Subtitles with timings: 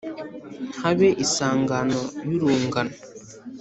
[0.81, 1.99] Habe isangano
[2.29, 2.95] y'urungano